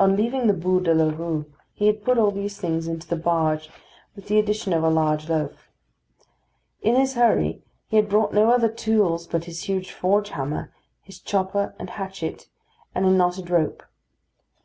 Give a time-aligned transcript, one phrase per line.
[0.00, 1.44] On leaving the Bû de la Rue
[1.74, 3.70] he had put all these things hastily into the barge,
[4.16, 5.70] with the addition of a large loaf.
[6.82, 10.72] In his hurry he had brought no other tools but his huge forge hammer,
[11.02, 12.48] his chopper and hatchet,
[12.96, 13.84] and a knotted rope.